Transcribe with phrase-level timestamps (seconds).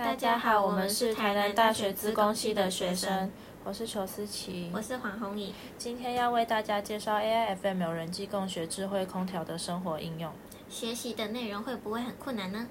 [0.00, 3.30] 大家好，我们是台南大学资工系的学生，
[3.62, 5.52] 我是裘思琪，我是黄宏颖。
[5.76, 10.32] 今天要为大家介绍 AIFM 人机共学智慧空调的生活应用。
[10.70, 12.66] 学习的内容会不会很困难呢？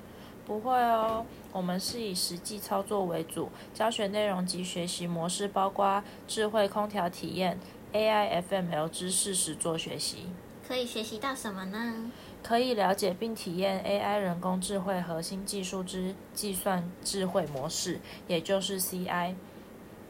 [0.48, 7.60] 不会哦，我们是以实际操作为主，教学内容及学习模式包括智慧空调体验、
[7.94, 10.26] AIFML 知识实做学习。
[10.70, 12.12] 可以学习到什么呢？
[12.44, 19.34] 可以了解并体验 AI 人工智慧核心技术之计算智慧模式，也就是 CI，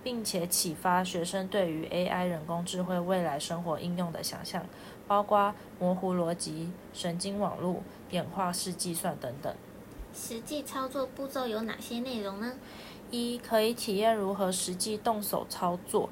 [0.04, 4.66] 并且启发学生对于 AI 人工智慧未来生活应用的想象，
[5.08, 7.82] 包括模糊逻辑、神经网络、
[8.12, 9.56] 演化式计算等等。
[10.14, 12.52] 实际操作步骤有哪些内容呢？
[13.12, 16.10] 一、可以体验如何实际动手操作；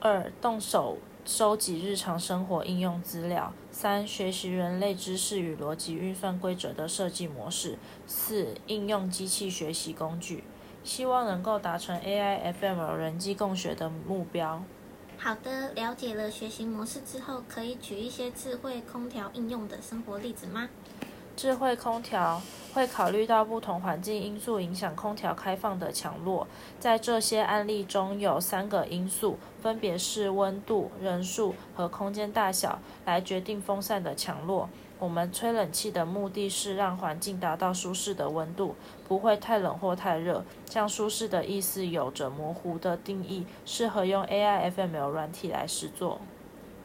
[0.00, 10.44] 二、动手收集日常生活应用资料；三、学习人类知识与逻辑运算规则的设计模式；四、应用机器学习工具。
[10.82, 14.62] 希望能够达成 AIFM 人机共学的目标。
[15.16, 20.68] 好的，了解了学习模式之后，可以举一些智慧空调应用的生活例子吗？
[21.36, 22.40] 智慧空调
[22.72, 26.46] 会考虑到不同环境因素影响空调开放的强弱，
[26.78, 34.68] 在这些案例中有三个因素，分别是温度、人数和空间大小来决定风扇的强弱。
[35.00, 38.76] 我们吹冷气的目的是让环境达到舒适的温度，
[39.08, 40.44] 不会太冷或太热。
[40.66, 46.20] 像舒适的意思有着模糊的定义，适合用 AIFML 软体来实作。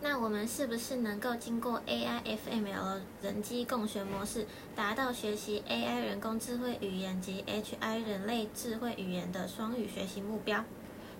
[0.01, 10.63] 那我们是不是能够经过 AI FML 人机共学模式，达到学习 AI 人工智慧语言及 HI 人类智慧语言的双语学习目标？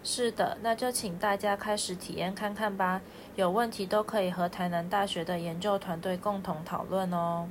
[0.02, 3.02] 是的，那就请大家开始体验看看吧。
[3.35, 7.50] 有问题都可以和台南大学的研究团队共同讨论哦。